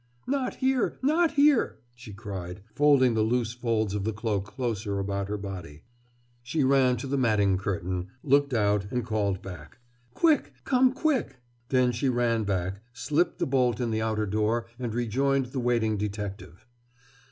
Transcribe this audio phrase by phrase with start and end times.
[0.25, 0.97] "Not here!
[1.03, 5.83] Not here!" she cried, folding the loose folds of the cloak closer about her body.
[6.41, 9.77] She ran to the matting curtain, looked out, and called back,
[10.15, 10.53] "Quick!
[10.63, 11.35] Come quick!"
[11.69, 15.97] Then she ran back, slipped the bolt in the outer door and rejoined the waiting
[15.97, 16.65] detective.